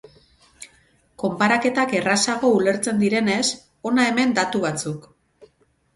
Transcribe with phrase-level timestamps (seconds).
[1.23, 3.45] Konparaketak errazago ulertzen direnez,
[3.91, 5.07] hona hemen datu batzuk.